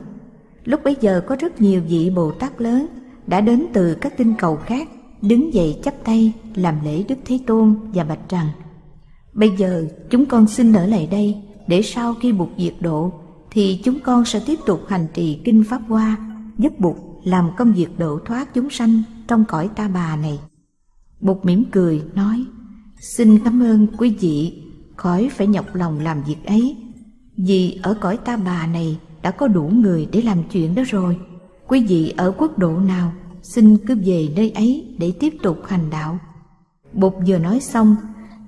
Lúc 0.63 0.83
bấy 0.83 0.95
giờ 1.01 1.21
có 1.27 1.35
rất 1.39 1.61
nhiều 1.61 1.81
vị 1.89 2.09
Bồ 2.15 2.31
Tát 2.31 2.61
lớn 2.61 2.87
đã 3.27 3.41
đến 3.41 3.65
từ 3.73 3.95
các 3.95 4.17
tinh 4.17 4.33
cầu 4.37 4.55
khác, 4.55 4.89
đứng 5.21 5.53
dậy 5.53 5.79
chắp 5.83 5.93
tay 6.03 6.33
làm 6.55 6.75
lễ 6.85 7.03
Đức 7.09 7.15
Thế 7.25 7.39
Tôn 7.47 7.75
và 7.93 8.03
bạch 8.03 8.29
rằng 8.29 8.47
Bây 9.33 9.49
giờ 9.57 9.87
chúng 10.09 10.25
con 10.25 10.47
xin 10.47 10.73
ở 10.73 10.85
lại 10.85 11.07
đây 11.11 11.41
để 11.67 11.81
sau 11.81 12.13
khi 12.13 12.31
Bụt 12.31 12.49
diệt 12.57 12.75
độ 12.79 13.11
thì 13.51 13.81
chúng 13.83 13.99
con 13.99 14.25
sẽ 14.25 14.41
tiếp 14.45 14.59
tục 14.65 14.81
hành 14.87 15.07
trì 15.13 15.41
Kinh 15.43 15.63
Pháp 15.63 15.81
Hoa 15.87 16.17
giúp 16.57 16.79
Bụt 16.79 16.95
làm 17.23 17.49
công 17.57 17.73
việc 17.73 17.99
độ 17.99 18.19
thoát 18.25 18.53
chúng 18.53 18.69
sanh 18.69 19.03
trong 19.27 19.45
cõi 19.45 19.69
ta 19.75 19.87
bà 19.87 20.15
này. 20.15 20.39
Bụt 21.21 21.45
mỉm 21.45 21.63
cười 21.71 22.01
nói 22.13 22.45
Xin 22.99 23.39
cảm 23.39 23.63
ơn 23.63 23.87
quý 23.97 24.15
vị 24.19 24.64
khỏi 24.95 25.29
phải 25.31 25.47
nhọc 25.47 25.75
lòng 25.75 25.99
làm 25.99 26.23
việc 26.23 26.45
ấy, 26.45 26.77
vì 27.37 27.79
ở 27.83 27.93
cõi 27.93 28.17
ta 28.17 28.37
bà 28.37 28.67
này 28.67 28.99
đã 29.21 29.31
có 29.31 29.47
đủ 29.47 29.71
người 29.73 30.07
để 30.11 30.21
làm 30.21 30.43
chuyện 30.51 30.75
đó 30.75 30.83
rồi. 30.87 31.17
Quý 31.67 31.85
vị 31.87 32.13
ở 32.17 32.31
quốc 32.37 32.57
độ 32.57 32.79
nào, 32.79 33.13
xin 33.41 33.77
cứ 33.77 33.95
về 34.05 34.27
nơi 34.35 34.51
ấy 34.51 34.95
để 34.99 35.13
tiếp 35.19 35.33
tục 35.43 35.57
hành 35.67 35.89
đạo. 35.89 36.19
Bụt 36.93 37.13
vừa 37.27 37.37
nói 37.37 37.59
xong, 37.59 37.95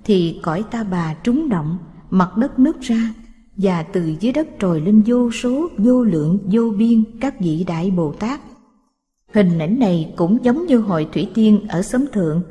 thì 0.03 0.39
cõi 0.43 0.63
ta 0.71 0.83
bà 0.83 1.13
trúng 1.13 1.49
động, 1.49 1.77
mặt 2.09 2.37
đất 2.37 2.59
nứt 2.59 2.81
ra, 2.81 3.13
và 3.57 3.83
từ 3.83 4.15
dưới 4.19 4.33
đất 4.33 4.47
trồi 4.59 4.81
lên 4.81 5.03
vô 5.05 5.31
số, 5.31 5.67
vô 5.77 6.03
lượng, 6.03 6.39
vô 6.51 6.69
biên 6.77 7.03
các 7.19 7.39
vị 7.39 7.63
đại 7.67 7.91
bồ 7.91 8.11
tát. 8.11 8.41
Hình 9.33 9.59
ảnh 9.59 9.79
này 9.79 10.13
cũng 10.15 10.37
giống 10.43 10.65
như 10.65 10.79
hội 10.79 11.07
thủy 11.13 11.29
tiên 11.33 11.67
ở 11.69 11.81
xóm 11.81 12.05
thượng. 12.13 12.43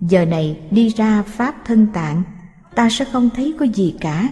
Giờ 0.00 0.24
này 0.24 0.60
đi 0.70 0.88
ra 0.88 1.22
pháp 1.22 1.54
thân 1.64 1.86
tạng 1.92 2.22
ta 2.74 2.90
sẽ 2.90 3.04
không 3.04 3.30
thấy 3.36 3.54
có 3.58 3.66
gì 3.66 3.94
cả. 4.00 4.28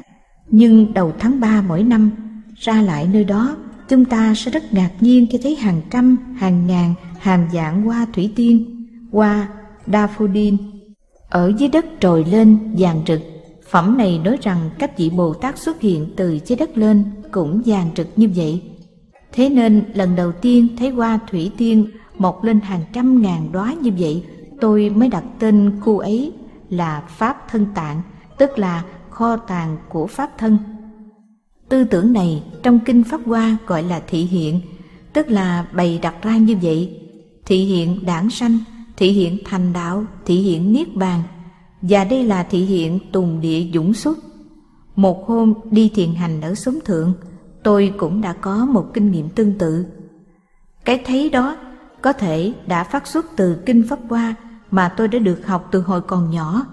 Nhưng 0.51 0.95
đầu 0.95 1.13
tháng 1.19 1.41
ba 1.41 1.63
mỗi 1.69 1.83
năm, 1.83 2.11
ra 2.57 2.83
lại 2.83 3.09
nơi 3.13 3.25
đó, 3.25 3.57
chúng 3.89 4.05
ta 4.05 4.35
sẽ 4.35 4.51
rất 4.51 4.75
ngạc 4.75 4.91
nhiên 5.01 5.27
khi 5.31 5.39
thấy 5.43 5.57
hàng 5.57 5.81
trăm, 5.91 6.17
hàng 6.37 6.67
ngàn 6.67 6.95
hàm 7.19 7.47
dạng 7.53 7.83
hoa 7.83 8.07
thủy 8.13 8.33
tiên, 8.37 8.87
hoa 9.13 9.49
daffodil 9.87 10.57
ở 11.29 11.53
dưới 11.59 11.69
đất 11.69 11.87
trồi 12.01 12.25
lên 12.25 12.75
vàng 12.79 13.03
rực. 13.07 13.21
Phẩm 13.71 13.97
này 13.99 14.21
nói 14.25 14.37
rằng 14.43 14.71
các 14.79 14.99
vị 14.99 15.11
Bồ 15.11 15.35
Tát 15.35 15.59
xuất 15.59 15.81
hiện 15.81 16.13
từ 16.17 16.39
dưới 16.47 16.57
đất 16.57 16.79
lên 16.79 17.05
cũng 17.31 17.63
vàng 17.67 17.91
rực 17.97 18.09
như 18.17 18.31
vậy. 18.37 18.63
Thế 19.33 19.49
nên 19.49 19.85
lần 19.95 20.17
đầu 20.17 20.33
tiên 20.33 20.69
thấy 20.79 20.91
hoa 20.91 21.19
thủy 21.31 21.51
tiên 21.57 21.91
mọc 22.19 22.45
lên 22.45 22.61
hàng 22.61 22.81
trăm 22.93 23.23
ngàn 23.23 23.53
đóa 23.53 23.75
như 23.83 23.91
vậy, 23.99 24.25
tôi 24.61 24.91
mới 24.91 25.09
đặt 25.09 25.25
tên 25.39 25.81
khu 25.81 25.99
ấy 25.99 26.33
là 26.71 27.03
Pháp 27.09 27.49
Thân 27.51 27.67
Tạng 27.75 28.03
tức 28.41 28.59
là 28.59 28.85
kho 29.11 29.37
tàng 29.37 29.77
của 29.89 30.07
pháp 30.07 30.39
thân. 30.39 30.59
Tư 31.69 31.85
tưởng 31.85 32.13
này 32.13 32.43
trong 32.63 32.79
kinh 32.85 33.05
Pháp 33.05 33.21
Hoa 33.27 33.57
gọi 33.67 33.83
là 33.83 34.03
thị 34.07 34.25
hiện, 34.25 34.61
tức 35.13 35.31
là 35.31 35.67
bày 35.73 35.99
đặt 36.03 36.15
ra 36.23 36.37
như 36.37 36.57
vậy. 36.63 37.01
Thị 37.47 37.65
hiện 37.65 38.07
đảng 38.07 38.31
sanh, 38.31 38.59
thị 38.97 39.13
hiện 39.13 39.39
thành 39.45 39.73
đạo, 39.73 40.05
thị 40.27 40.37
hiện 40.37 40.73
niết 40.73 40.95
bàn, 40.95 41.23
và 41.83 42.05
đây 42.05 42.25
là 42.25 42.43
thị 42.43 42.65
hiện 42.65 42.99
tùng 43.13 43.41
địa 43.41 43.71
dũng 43.75 43.95
xuất. 43.95 44.19
Một 44.97 45.27
hôm 45.27 45.55
đi 45.71 45.91
thiền 45.95 46.15
hành 46.15 46.41
ở 46.41 46.55
xóm 46.55 46.79
thượng, 46.85 47.13
tôi 47.63 47.95
cũng 47.99 48.21
đã 48.21 48.33
có 48.33 48.67
một 48.67 48.91
kinh 48.95 49.11
nghiệm 49.11 49.29
tương 49.29 49.59
tự. 49.59 49.87
Cái 50.85 51.03
thấy 51.05 51.31
đó 51.31 51.57
có 52.03 52.13
thể 52.13 52.53
đã 52.67 52.85
phát 52.85 53.07
xuất 53.07 53.27
từ 53.37 53.63
kinh 53.67 53.83
Pháp 53.89 53.99
Hoa 54.09 54.35
mà 54.71 54.95
tôi 54.97 55.09
đã 55.09 55.19
được 55.19 55.47
học 55.47 55.69
từ 55.71 55.81
hồi 55.81 56.01
còn 56.01 56.31
nhỏ. 56.31 56.67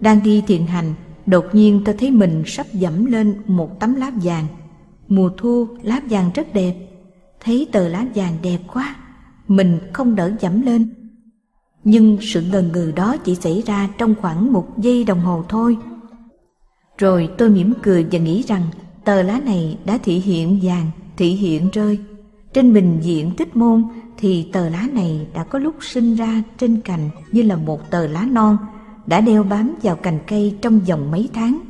Đang 0.00 0.22
đi 0.22 0.42
thiền 0.46 0.66
hành, 0.66 0.94
đột 1.26 1.44
nhiên 1.52 1.82
tôi 1.84 1.94
thấy 1.98 2.10
mình 2.10 2.42
sắp 2.46 2.66
dẫm 2.72 3.04
lên 3.04 3.34
một 3.46 3.80
tấm 3.80 3.94
lá 3.94 4.10
vàng. 4.22 4.46
Mùa 5.08 5.30
thu 5.36 5.66
lá 5.82 6.00
vàng 6.10 6.30
rất 6.34 6.54
đẹp, 6.54 6.74
thấy 7.40 7.66
tờ 7.72 7.88
lá 7.88 8.06
vàng 8.14 8.36
đẹp 8.42 8.58
quá, 8.72 8.96
mình 9.48 9.78
không 9.92 10.14
đỡ 10.14 10.32
dẫm 10.40 10.62
lên. 10.62 10.88
Nhưng 11.84 12.18
sự 12.20 12.42
ngần 12.42 12.72
ngừ 12.72 12.92
đó 12.96 13.16
chỉ 13.16 13.34
xảy 13.34 13.62
ra 13.66 13.88
trong 13.98 14.14
khoảng 14.20 14.52
một 14.52 14.78
giây 14.78 15.04
đồng 15.04 15.20
hồ 15.20 15.44
thôi. 15.48 15.76
Rồi 16.98 17.28
tôi 17.38 17.48
mỉm 17.48 17.72
cười 17.82 18.06
và 18.12 18.18
nghĩ 18.18 18.42
rằng 18.42 18.62
tờ 19.04 19.22
lá 19.22 19.40
này 19.40 19.78
đã 19.84 19.98
thị 20.02 20.18
hiện 20.18 20.58
vàng, 20.62 20.90
thị 21.16 21.28
hiện 21.28 21.70
rơi. 21.72 21.98
Trên 22.52 22.72
bình 22.72 22.98
diện 23.02 23.30
tích 23.36 23.56
môn 23.56 23.84
thì 24.16 24.48
tờ 24.52 24.68
lá 24.68 24.88
này 24.92 25.26
đã 25.34 25.44
có 25.44 25.58
lúc 25.58 25.74
sinh 25.80 26.14
ra 26.14 26.42
trên 26.58 26.80
cành 26.80 27.10
như 27.32 27.42
là 27.42 27.56
một 27.56 27.90
tờ 27.90 28.06
lá 28.06 28.26
non 28.30 28.56
đã 29.06 29.20
đeo 29.20 29.42
bám 29.42 29.74
vào 29.82 29.96
cành 29.96 30.18
cây 30.26 30.56
trong 30.62 30.80
vòng 30.80 31.10
mấy 31.10 31.28
tháng. 31.34 31.60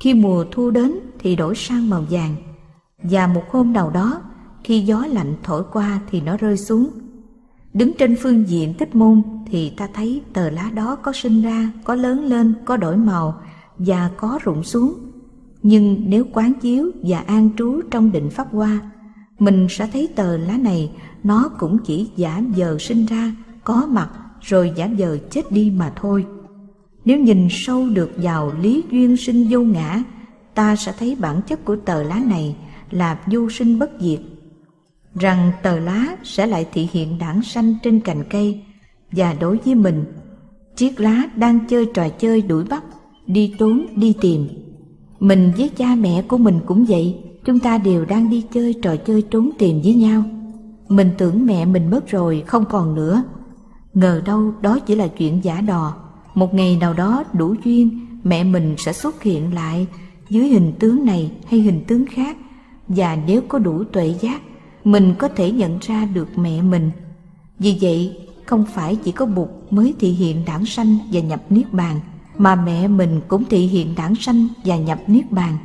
Khi 0.00 0.14
mùa 0.14 0.44
thu 0.50 0.70
đến 0.70 0.92
thì 1.18 1.36
đổi 1.36 1.54
sang 1.54 1.90
màu 1.90 2.04
vàng 2.10 2.36
và 3.02 3.26
một 3.26 3.42
hôm 3.50 3.72
nào 3.72 3.90
đó 3.90 4.20
khi 4.64 4.80
gió 4.80 5.06
lạnh 5.08 5.34
thổi 5.42 5.62
qua 5.72 6.00
thì 6.10 6.20
nó 6.20 6.36
rơi 6.36 6.56
xuống. 6.56 6.88
Đứng 7.74 7.92
trên 7.98 8.16
phương 8.22 8.48
diện 8.48 8.74
tích 8.74 8.94
môn 8.94 9.22
thì 9.46 9.70
ta 9.70 9.88
thấy 9.94 10.22
tờ 10.32 10.50
lá 10.50 10.70
đó 10.74 10.96
có 10.96 11.12
sinh 11.12 11.42
ra, 11.42 11.70
có 11.84 11.94
lớn 11.94 12.24
lên, 12.24 12.54
có 12.64 12.76
đổi 12.76 12.96
màu 12.96 13.40
và 13.78 14.10
có 14.16 14.38
rụng 14.42 14.62
xuống. 14.62 14.94
Nhưng 15.62 16.04
nếu 16.06 16.24
quán 16.32 16.52
chiếu 16.60 16.90
và 17.02 17.18
an 17.18 17.50
trú 17.56 17.80
trong 17.90 18.12
định 18.12 18.30
pháp 18.30 18.52
hoa, 18.52 18.80
mình 19.38 19.66
sẽ 19.70 19.88
thấy 19.92 20.08
tờ 20.16 20.36
lá 20.36 20.58
này 20.58 20.90
nó 21.22 21.50
cũng 21.58 21.78
chỉ 21.78 22.10
giả 22.16 22.42
giờ 22.54 22.76
sinh 22.80 23.06
ra, 23.06 23.32
có 23.64 23.86
mặt 23.90 24.10
rồi 24.40 24.72
giả 24.76 24.86
giờ 24.86 25.18
chết 25.30 25.52
đi 25.52 25.72
mà 25.76 25.92
thôi. 25.96 26.26
Nếu 27.04 27.18
nhìn 27.18 27.48
sâu 27.50 27.88
được 27.88 28.10
vào 28.16 28.52
lý 28.60 28.82
duyên 28.90 29.16
sinh 29.16 29.46
vô 29.50 29.60
ngã, 29.60 30.02
ta 30.54 30.76
sẽ 30.76 30.92
thấy 30.98 31.16
bản 31.20 31.40
chất 31.46 31.64
của 31.64 31.76
tờ 31.76 32.02
lá 32.02 32.20
này 32.26 32.56
là 32.90 33.18
vô 33.26 33.50
sinh 33.50 33.78
bất 33.78 33.90
diệt. 34.00 34.20
Rằng 35.14 35.52
tờ 35.62 35.78
lá 35.78 36.16
sẽ 36.22 36.46
lại 36.46 36.66
thị 36.72 36.88
hiện 36.92 37.18
đảng 37.18 37.42
sanh 37.42 37.74
trên 37.82 38.00
cành 38.00 38.24
cây 38.30 38.62
và 39.12 39.34
đối 39.40 39.56
với 39.56 39.74
mình, 39.74 40.04
chiếc 40.76 41.00
lá 41.00 41.22
đang 41.36 41.66
chơi 41.68 41.86
trò 41.94 42.08
chơi 42.08 42.42
đuổi 42.42 42.64
bắt, 42.64 42.84
đi 43.26 43.54
trốn, 43.58 43.86
đi 43.96 44.14
tìm. 44.20 44.48
Mình 45.20 45.52
với 45.56 45.68
cha 45.68 45.94
mẹ 45.94 46.22
của 46.28 46.38
mình 46.38 46.60
cũng 46.66 46.84
vậy, 46.84 47.16
chúng 47.44 47.58
ta 47.58 47.78
đều 47.78 48.04
đang 48.04 48.30
đi 48.30 48.44
chơi 48.52 48.74
trò 48.82 48.96
chơi 48.96 49.22
trốn 49.22 49.50
tìm 49.58 49.80
với 49.84 49.94
nhau. 49.94 50.22
Mình 50.88 51.10
tưởng 51.18 51.46
mẹ 51.46 51.64
mình 51.64 51.90
mất 51.90 52.08
rồi, 52.08 52.44
không 52.46 52.64
còn 52.64 52.94
nữa. 52.94 53.22
Ngờ 53.94 54.22
đâu 54.26 54.52
đó 54.62 54.78
chỉ 54.78 54.94
là 54.94 55.06
chuyện 55.06 55.44
giả 55.44 55.60
đò. 55.60 56.03
Một 56.34 56.54
ngày 56.54 56.76
nào 56.76 56.94
đó 56.94 57.24
đủ 57.32 57.54
duyên, 57.64 58.06
mẹ 58.24 58.44
mình 58.44 58.74
sẽ 58.78 58.92
xuất 58.92 59.22
hiện 59.22 59.54
lại 59.54 59.86
dưới 60.28 60.48
hình 60.48 60.72
tướng 60.78 61.04
này 61.04 61.30
hay 61.48 61.60
hình 61.60 61.84
tướng 61.86 62.06
khác. 62.06 62.36
Và 62.88 63.18
nếu 63.26 63.42
có 63.48 63.58
đủ 63.58 63.84
tuệ 63.84 64.14
giác, 64.20 64.42
mình 64.84 65.14
có 65.18 65.28
thể 65.28 65.52
nhận 65.52 65.78
ra 65.80 66.04
được 66.04 66.38
mẹ 66.38 66.62
mình. 66.62 66.90
Vì 67.58 67.78
vậy, 67.80 68.16
không 68.44 68.64
phải 68.74 68.96
chỉ 68.96 69.12
có 69.12 69.26
Bụt 69.26 69.48
mới 69.70 69.94
thị 69.98 70.08
hiện 70.08 70.44
đảng 70.46 70.66
sanh 70.66 70.98
và 71.12 71.20
nhập 71.20 71.42
Niết 71.50 71.72
Bàn, 71.72 72.00
mà 72.38 72.54
mẹ 72.54 72.88
mình 72.88 73.20
cũng 73.28 73.44
thị 73.44 73.66
hiện 73.66 73.94
đảng 73.96 74.14
sanh 74.14 74.48
và 74.64 74.76
nhập 74.76 74.98
Niết 75.06 75.30
Bàn. 75.30 75.56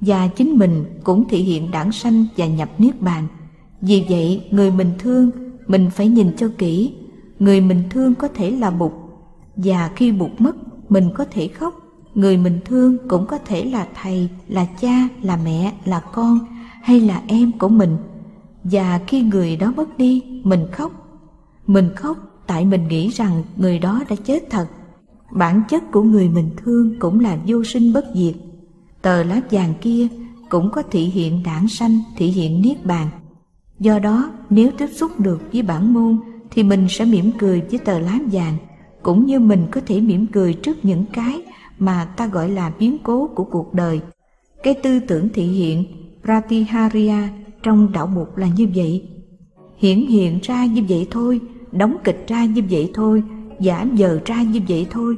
Và 0.00 0.28
chính 0.28 0.58
mình 0.58 0.84
cũng 1.04 1.28
thị 1.28 1.38
hiện 1.38 1.70
đảng 1.70 1.92
sanh 1.92 2.26
và 2.36 2.46
nhập 2.46 2.70
Niết 2.78 3.00
Bàn. 3.00 3.26
Vì 3.80 4.04
vậy, 4.08 4.42
người 4.50 4.70
mình 4.70 4.90
thương, 4.98 5.30
mình 5.66 5.90
phải 5.90 6.08
nhìn 6.08 6.36
cho 6.36 6.48
kỹ. 6.58 6.94
Người 7.38 7.60
mình 7.60 7.82
thương 7.90 8.14
có 8.14 8.28
thể 8.28 8.50
là 8.50 8.70
Bụt, 8.70 8.92
và 9.56 9.90
khi 9.96 10.12
Bụt 10.12 10.30
mất, 10.38 10.56
mình 10.88 11.10
có 11.14 11.24
thể 11.30 11.48
khóc. 11.48 11.74
Người 12.14 12.36
mình 12.36 12.60
thương 12.64 13.08
cũng 13.08 13.26
có 13.26 13.38
thể 13.38 13.64
là 13.64 13.88
thầy, 14.02 14.28
là 14.48 14.66
cha, 14.80 15.08
là 15.22 15.36
mẹ, 15.44 15.72
là 15.84 16.00
con, 16.00 16.38
hay 16.82 17.00
là 17.00 17.22
em 17.26 17.52
của 17.58 17.68
mình. 17.68 17.96
Và 18.64 19.00
khi 19.06 19.22
người 19.22 19.56
đó 19.56 19.72
mất 19.76 19.98
đi, 19.98 20.22
mình 20.44 20.66
khóc. 20.72 20.92
Mình 21.66 21.90
khóc 21.96 22.16
tại 22.46 22.64
mình 22.64 22.88
nghĩ 22.88 23.08
rằng 23.08 23.42
người 23.56 23.78
đó 23.78 24.02
đã 24.10 24.16
chết 24.24 24.50
thật. 24.50 24.66
Bản 25.32 25.62
chất 25.68 25.92
của 25.92 26.02
người 26.02 26.28
mình 26.28 26.50
thương 26.56 26.98
cũng 26.98 27.20
là 27.20 27.38
vô 27.46 27.64
sinh 27.64 27.92
bất 27.92 28.04
diệt. 28.14 28.34
Tờ 29.02 29.22
lá 29.22 29.40
vàng 29.50 29.74
kia 29.80 30.08
cũng 30.48 30.70
có 30.70 30.82
thị 30.90 31.04
hiện 31.04 31.42
đảng 31.42 31.68
sanh, 31.68 32.00
thị 32.16 32.26
hiện 32.26 32.62
niết 32.62 32.86
bàn. 32.86 33.08
Do 33.80 33.98
đó, 33.98 34.30
nếu 34.50 34.70
tiếp 34.78 34.86
xúc 34.86 35.20
được 35.20 35.42
với 35.52 35.62
bản 35.62 35.94
môn 35.94 36.18
thì 36.50 36.62
mình 36.62 36.86
sẽ 36.90 37.04
mỉm 37.04 37.30
cười 37.38 37.62
với 37.70 37.78
tờ 37.78 37.98
lá 37.98 38.18
vàng, 38.32 38.56
cũng 39.04 39.26
như 39.26 39.40
mình 39.40 39.66
có 39.70 39.80
thể 39.86 40.00
mỉm 40.00 40.26
cười 40.26 40.54
trước 40.54 40.84
những 40.84 41.04
cái 41.12 41.42
mà 41.78 42.04
ta 42.04 42.26
gọi 42.26 42.50
là 42.50 42.72
biến 42.78 42.96
cố 43.02 43.26
của 43.34 43.44
cuộc 43.44 43.74
đời. 43.74 44.00
Cái 44.62 44.74
tư 44.74 45.00
tưởng 45.00 45.28
thị 45.34 45.42
hiện 45.42 45.84
Pratiharya 46.22 47.28
trong 47.62 47.92
đạo 47.92 48.06
mục 48.06 48.36
là 48.36 48.48
như 48.56 48.68
vậy. 48.74 49.08
Hiển 49.78 50.06
hiện 50.06 50.38
ra 50.42 50.66
như 50.66 50.82
vậy 50.88 51.06
thôi, 51.10 51.40
đóng 51.72 51.96
kịch 52.04 52.24
ra 52.26 52.44
như 52.44 52.62
vậy 52.70 52.90
thôi, 52.94 53.22
giả 53.60 53.86
giờ 53.94 54.20
ra 54.24 54.42
như 54.42 54.60
vậy 54.68 54.86
thôi. 54.90 55.16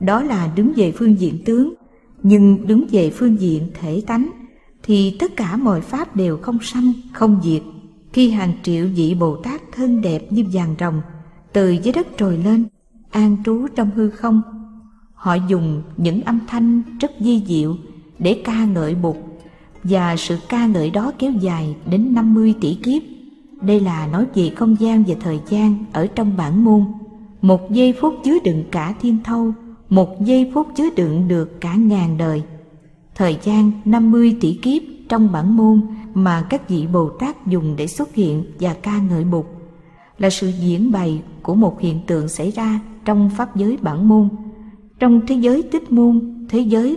Đó 0.00 0.22
là 0.22 0.52
đứng 0.56 0.72
về 0.76 0.92
phương 0.92 1.20
diện 1.20 1.38
tướng, 1.44 1.74
nhưng 2.22 2.66
đứng 2.66 2.86
về 2.90 3.10
phương 3.10 3.40
diện 3.40 3.68
thể 3.80 4.02
tánh 4.06 4.30
thì 4.82 5.16
tất 5.18 5.36
cả 5.36 5.56
mọi 5.56 5.80
pháp 5.80 6.16
đều 6.16 6.36
không 6.36 6.58
sanh, 6.62 6.92
không 7.12 7.40
diệt. 7.44 7.62
Khi 8.12 8.30
hàng 8.30 8.52
triệu 8.62 8.86
vị 8.96 9.16
Bồ 9.20 9.36
Tát 9.36 9.62
thân 9.72 10.00
đẹp 10.00 10.32
như 10.32 10.44
vàng 10.52 10.74
rồng 10.80 11.00
từ 11.52 11.70
dưới 11.70 11.92
đất 11.92 12.06
trồi 12.16 12.38
lên, 12.38 12.64
an 13.12 13.36
trú 13.44 13.66
trong 13.76 13.90
hư 13.90 14.10
không, 14.10 14.42
họ 15.14 15.34
dùng 15.48 15.82
những 15.96 16.22
âm 16.22 16.38
thanh 16.46 16.82
rất 17.00 17.10
di 17.20 17.42
diệu 17.46 17.76
để 18.18 18.42
ca 18.44 18.64
ngợi 18.64 18.94
Bụt 18.94 19.16
và 19.84 20.16
sự 20.16 20.38
ca 20.48 20.66
ngợi 20.66 20.90
đó 20.90 21.12
kéo 21.18 21.32
dài 21.32 21.76
đến 21.90 22.14
50 22.14 22.54
tỷ 22.60 22.74
kiếp. 22.74 23.02
Đây 23.60 23.80
là 23.80 24.06
nói 24.06 24.26
về 24.34 24.50
không 24.56 24.76
gian 24.80 25.04
và 25.06 25.14
thời 25.20 25.40
gian 25.48 25.84
ở 25.92 26.06
trong 26.06 26.36
bản 26.36 26.64
môn. 26.64 26.84
Một 27.42 27.70
giây 27.70 27.94
phút 28.00 28.14
chứa 28.24 28.38
đựng 28.44 28.64
cả 28.70 28.94
thiên 29.00 29.18
thâu, 29.24 29.52
một 29.88 30.24
giây 30.24 30.50
phút 30.54 30.66
chứa 30.76 30.88
đựng 30.96 31.28
được 31.28 31.60
cả 31.60 31.74
ngàn 31.74 32.18
đời 32.18 32.42
thời 33.14 33.38
gian 33.42 33.72
50 33.84 34.36
tỷ 34.40 34.58
kiếp 34.62 34.82
trong 35.08 35.32
bản 35.32 35.56
môn 35.56 35.80
mà 36.14 36.46
các 36.50 36.68
vị 36.68 36.86
Bồ 36.86 37.08
Tát 37.08 37.46
dùng 37.46 37.76
để 37.76 37.86
xuất 37.86 38.14
hiện 38.14 38.44
và 38.60 38.74
ca 38.74 38.98
ngợi 38.98 39.24
Bụt 39.24 39.46
là 40.18 40.30
sự 40.30 40.52
diễn 40.60 40.92
bày 40.92 41.22
của 41.42 41.54
một 41.54 41.80
hiện 41.80 42.00
tượng 42.06 42.28
xảy 42.28 42.50
ra 42.50 42.80
trong 43.04 43.30
pháp 43.30 43.56
giới 43.56 43.78
bản 43.82 44.08
môn. 44.08 44.28
Trong 44.98 45.20
thế 45.26 45.34
giới 45.34 45.62
tích 45.62 45.92
môn, 45.92 46.46
thế 46.48 46.58
giới 46.58 46.96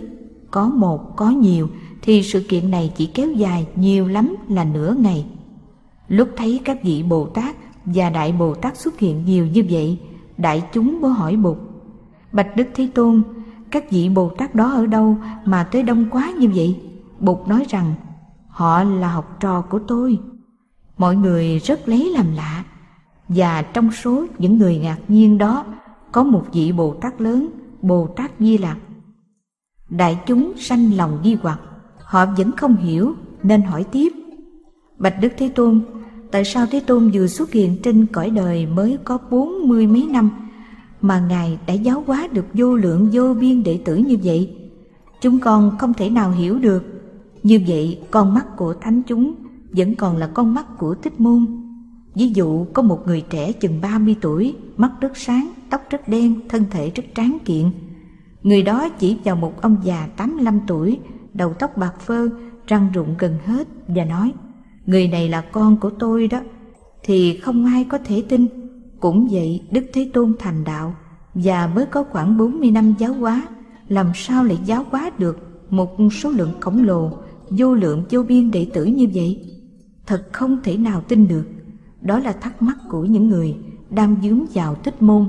có 0.50 0.68
một 0.68 1.16
có 1.16 1.30
nhiều 1.30 1.68
thì 2.02 2.22
sự 2.22 2.44
kiện 2.48 2.70
này 2.70 2.92
chỉ 2.96 3.06
kéo 3.06 3.32
dài 3.32 3.66
nhiều 3.76 4.08
lắm 4.08 4.36
là 4.48 4.64
nửa 4.64 4.94
ngày. 4.98 5.26
Lúc 6.08 6.28
thấy 6.36 6.60
các 6.64 6.82
vị 6.82 7.02
Bồ 7.02 7.26
Tát 7.26 7.56
và 7.84 8.10
Đại 8.10 8.32
Bồ 8.32 8.54
Tát 8.54 8.76
xuất 8.76 8.98
hiện 8.98 9.24
nhiều 9.24 9.46
như 9.46 9.64
vậy, 9.70 9.98
đại 10.38 10.62
chúng 10.72 11.00
mới 11.00 11.12
hỏi 11.12 11.36
Bụt: 11.36 11.56
Bạch 12.32 12.56
Đức 12.56 12.66
Thế 12.74 12.88
Tôn, 12.94 13.22
các 13.70 13.90
vị 13.90 14.08
Bồ 14.08 14.28
Tát 14.28 14.54
đó 14.54 14.72
ở 14.72 14.86
đâu 14.86 15.16
mà 15.44 15.64
tới 15.64 15.82
đông 15.82 16.06
quá 16.10 16.32
như 16.38 16.50
vậy? 16.54 16.80
Bụt 17.20 17.48
nói 17.48 17.64
rằng, 17.68 17.94
họ 18.48 18.84
là 18.84 19.08
học 19.08 19.36
trò 19.40 19.60
của 19.60 19.78
tôi. 19.78 20.18
Mọi 20.98 21.16
người 21.16 21.58
rất 21.58 21.88
lấy 21.88 22.10
làm 22.10 22.26
lạ, 22.36 22.64
và 23.28 23.62
trong 23.62 23.92
số 23.92 24.26
những 24.38 24.58
người 24.58 24.78
ngạc 24.78 24.98
nhiên 25.08 25.38
đó 25.38 25.64
có 26.12 26.24
một 26.24 26.44
vị 26.52 26.72
Bồ 26.72 26.94
Tát 26.94 27.20
lớn, 27.20 27.48
Bồ 27.82 28.06
Tát 28.06 28.30
Di 28.38 28.58
Lặc. 28.58 28.78
Đại 29.88 30.18
chúng 30.26 30.52
sanh 30.56 30.96
lòng 30.96 31.18
nghi 31.22 31.36
hoặc, 31.42 31.60
họ 31.98 32.26
vẫn 32.26 32.52
không 32.52 32.76
hiểu 32.76 33.14
nên 33.42 33.62
hỏi 33.62 33.84
tiếp. 33.84 34.12
Bạch 34.98 35.14
Đức 35.20 35.32
Thế 35.36 35.48
Tôn, 35.48 35.80
tại 36.30 36.44
sao 36.44 36.66
Thế 36.70 36.80
Tôn 36.80 37.10
vừa 37.10 37.26
xuất 37.26 37.52
hiện 37.52 37.76
trên 37.82 38.06
cõi 38.06 38.30
đời 38.30 38.66
mới 38.66 38.98
có 39.04 39.18
bốn 39.30 39.68
mươi 39.68 39.86
mấy 39.86 40.06
năm 40.10 40.30
mà 41.00 41.20
Ngài 41.28 41.58
đã 41.66 41.74
giáo 41.74 42.04
hóa 42.06 42.28
được 42.32 42.44
vô 42.54 42.76
lượng 42.76 43.08
vô 43.12 43.34
biên 43.34 43.62
đệ 43.62 43.80
tử 43.84 43.96
như 43.96 44.16
vậy. 44.22 44.56
Chúng 45.20 45.38
con 45.38 45.78
không 45.78 45.94
thể 45.94 46.10
nào 46.10 46.30
hiểu 46.30 46.58
được. 46.58 46.84
Như 47.42 47.60
vậy, 47.66 48.00
con 48.10 48.34
mắt 48.34 48.56
của 48.56 48.74
thánh 48.74 49.02
chúng 49.02 49.34
vẫn 49.70 49.94
còn 49.94 50.16
là 50.16 50.26
con 50.26 50.54
mắt 50.54 50.66
của 50.78 50.94
thích 50.94 51.20
môn. 51.20 51.65
Ví 52.16 52.28
dụ 52.34 52.64
có 52.64 52.82
một 52.82 53.02
người 53.06 53.20
trẻ 53.30 53.52
chừng 53.52 53.80
30 53.80 54.16
tuổi, 54.20 54.54
mắt 54.76 54.92
rất 55.00 55.16
sáng, 55.16 55.52
tóc 55.70 55.82
rất 55.90 56.08
đen, 56.08 56.40
thân 56.48 56.64
thể 56.70 56.90
rất 56.90 57.04
tráng 57.14 57.38
kiện. 57.44 57.70
Người 58.42 58.62
đó 58.62 58.88
chỉ 58.88 59.16
vào 59.24 59.36
một 59.36 59.62
ông 59.62 59.76
già 59.82 60.08
85 60.16 60.60
tuổi, 60.66 60.98
đầu 61.34 61.54
tóc 61.58 61.76
bạc 61.76 62.00
phơ, 62.00 62.28
răng 62.66 62.88
rụng 62.94 63.14
gần 63.18 63.38
hết 63.44 63.68
và 63.88 64.04
nói 64.04 64.32
Người 64.86 65.08
này 65.08 65.28
là 65.28 65.40
con 65.40 65.76
của 65.76 65.90
tôi 65.90 66.28
đó, 66.28 66.40
thì 67.02 67.36
không 67.36 67.64
ai 67.64 67.84
có 67.84 67.98
thể 67.98 68.22
tin 68.28 68.46
cũng 69.00 69.28
vậy 69.30 69.62
Đức 69.70 69.84
Thế 69.92 70.10
Tôn 70.12 70.34
thành 70.38 70.64
đạo 70.64 70.94
và 71.34 71.70
mới 71.74 71.86
có 71.86 72.04
khoảng 72.04 72.38
40 72.38 72.70
năm 72.70 72.94
giáo 72.98 73.12
hóa, 73.12 73.42
làm 73.88 74.06
sao 74.14 74.44
lại 74.44 74.58
giáo 74.64 74.84
hóa 74.90 75.10
được 75.18 75.38
một 75.70 75.96
số 76.12 76.30
lượng 76.30 76.52
khổng 76.60 76.84
lồ, 76.84 77.10
vô 77.50 77.74
lượng 77.74 78.04
vô 78.10 78.22
biên 78.22 78.50
đệ 78.50 78.66
tử 78.74 78.84
như 78.84 79.06
vậy? 79.14 79.52
Thật 80.06 80.28
không 80.32 80.58
thể 80.64 80.76
nào 80.76 81.00
tin 81.08 81.28
được. 81.28 81.44
Đó 82.06 82.18
là 82.18 82.32
thắc 82.32 82.62
mắc 82.62 82.78
của 82.88 83.04
những 83.04 83.28
người 83.28 83.56
đang 83.90 84.16
dướng 84.22 84.46
vào 84.54 84.74
tích 84.74 85.02
môn. 85.02 85.26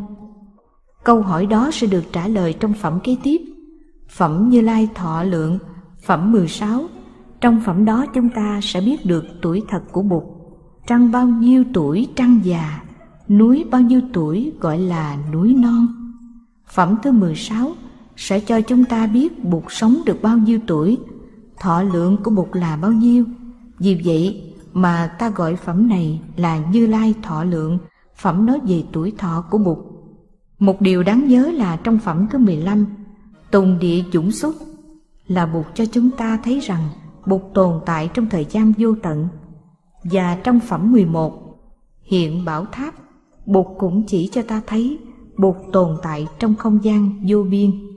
Câu 1.04 1.22
hỏi 1.22 1.46
đó 1.46 1.70
sẽ 1.74 1.88
được 1.88 2.04
trả 2.12 2.28
lời 2.28 2.54
trong 2.60 2.74
phẩm 2.74 3.00
kế 3.04 3.16
tiếp. 3.24 3.42
Phẩm 4.10 4.50
Như 4.50 4.62
Lai 4.62 4.90
Thọ 4.96 5.24
Lượng, 5.24 5.60
phẩm 6.02 6.32
16. 6.32 6.84
Trong 7.42 7.62
phẩm 7.66 7.86
đó 7.86 8.06
chúng 8.14 8.30
ta 8.30 8.60
sẽ 8.64 8.82
biết 8.82 9.06
được 9.06 9.26
tuổi 9.42 9.64
thật 9.68 9.82
của 9.92 10.02
Bụt. 10.02 10.24
Trăng 10.88 11.12
bao 11.12 11.28
nhiêu 11.28 11.64
tuổi 11.74 12.08
trăng 12.16 12.40
già, 12.44 12.82
núi 13.30 13.66
bao 13.72 13.82
nhiêu 13.82 14.02
tuổi 14.14 14.54
gọi 14.60 14.80
là 14.80 15.18
núi 15.34 15.54
non. 15.54 15.88
Phẩm 16.68 16.96
thứ 17.04 17.12
16 17.12 17.72
sẽ 18.16 18.40
cho 18.40 18.62
chúng 18.62 18.86
ta 18.86 19.08
biết 19.08 19.44
Bụt 19.44 19.64
sống 19.70 19.98
được 20.06 20.22
bao 20.22 20.38
nhiêu 20.38 20.60
tuổi, 20.68 20.98
thọ 21.60 21.82
lượng 21.84 22.18
của 22.24 22.32
Bụt 22.32 22.48
là 22.54 22.78
bao 22.78 22.92
nhiêu. 22.92 23.26
Vì 23.80 24.02
vậy 24.06 24.47
mà 24.78 25.16
ta 25.20 25.30
gọi 25.30 25.56
phẩm 25.56 25.90
này 25.90 26.22
là 26.36 26.58
Như 26.72 26.88
Lai 26.88 27.14
thọ 27.24 27.44
lượng, 27.44 27.78
phẩm 28.16 28.46
nói 28.46 28.60
về 28.68 28.84
tuổi 28.92 29.14
thọ 29.18 29.46
của 29.52 29.58
Bụt. 29.58 29.78
Một 30.60 30.82
điều 30.82 31.04
đáng 31.04 31.28
nhớ 31.28 31.52
là 31.54 31.76
trong 31.84 32.00
phẩm 32.00 32.28
thứ 32.32 32.38
15, 32.38 32.86
Tùng 33.52 33.80
địa 33.80 34.04
dũng 34.14 34.32
xuất 34.32 34.56
là 35.28 35.46
Bụt 35.46 35.66
cho 35.74 35.86
chúng 35.86 36.12
ta 36.12 36.40
thấy 36.44 36.60
rằng 36.60 36.90
Bụt 37.26 37.42
tồn 37.54 37.80
tại 37.86 38.10
trong 38.14 38.30
thời 38.30 38.46
gian 38.46 38.74
vô 38.78 38.96
tận. 39.04 39.28
Và 40.04 40.38
trong 40.44 40.60
phẩm 40.60 40.92
11, 40.92 41.60
Hiện 42.04 42.46
Bảo 42.46 42.66
Tháp, 42.66 42.94
Bụt 43.46 43.66
cũng 43.78 44.04
chỉ 44.08 44.30
cho 44.32 44.42
ta 44.42 44.62
thấy 44.68 45.00
Bụt 45.38 45.56
tồn 45.72 45.98
tại 46.04 46.28
trong 46.40 46.56
không 46.56 46.84
gian 46.84 47.24
vô 47.28 47.44
biên. 47.44 47.97